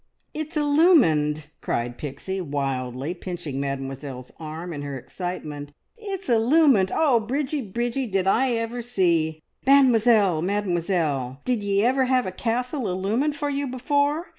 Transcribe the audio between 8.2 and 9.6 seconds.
I ever see!